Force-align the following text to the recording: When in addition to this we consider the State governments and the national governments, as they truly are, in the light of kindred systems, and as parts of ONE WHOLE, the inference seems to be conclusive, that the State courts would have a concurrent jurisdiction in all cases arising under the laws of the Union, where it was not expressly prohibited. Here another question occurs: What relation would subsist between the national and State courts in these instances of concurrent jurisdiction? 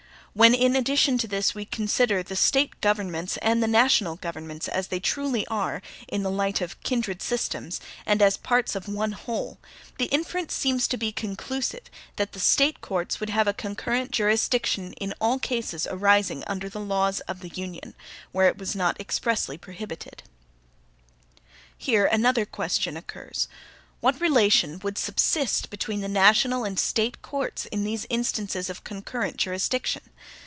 When 0.33 0.55
in 0.55 0.77
addition 0.77 1.17
to 1.17 1.27
this 1.27 1.53
we 1.53 1.65
consider 1.65 2.23
the 2.23 2.37
State 2.37 2.79
governments 2.79 3.35
and 3.41 3.61
the 3.61 3.67
national 3.67 4.15
governments, 4.15 4.69
as 4.69 4.87
they 4.87 5.01
truly 5.01 5.45
are, 5.47 5.81
in 6.07 6.23
the 6.23 6.31
light 6.31 6.61
of 6.61 6.81
kindred 6.83 7.21
systems, 7.21 7.81
and 8.05 8.21
as 8.21 8.37
parts 8.37 8.73
of 8.73 8.87
ONE 8.87 9.11
WHOLE, 9.11 9.59
the 9.97 10.05
inference 10.05 10.53
seems 10.53 10.87
to 10.87 10.95
be 10.95 11.11
conclusive, 11.11 11.81
that 12.15 12.31
the 12.31 12.39
State 12.39 12.79
courts 12.79 13.19
would 13.19 13.29
have 13.29 13.49
a 13.49 13.53
concurrent 13.53 14.11
jurisdiction 14.11 14.93
in 14.93 15.13
all 15.19 15.37
cases 15.37 15.85
arising 15.91 16.45
under 16.47 16.69
the 16.69 16.79
laws 16.79 17.19
of 17.27 17.41
the 17.41 17.49
Union, 17.49 17.93
where 18.31 18.47
it 18.47 18.57
was 18.57 18.73
not 18.73 19.01
expressly 19.01 19.57
prohibited. 19.57 20.23
Here 21.77 22.05
another 22.05 22.45
question 22.45 22.95
occurs: 22.95 23.49
What 23.99 24.19
relation 24.19 24.79
would 24.79 24.97
subsist 24.97 25.69
between 25.69 26.01
the 26.01 26.07
national 26.07 26.63
and 26.63 26.79
State 26.79 27.21
courts 27.21 27.67
in 27.67 27.83
these 27.83 28.07
instances 28.09 28.67
of 28.67 28.83
concurrent 28.83 29.37
jurisdiction? 29.37 30.01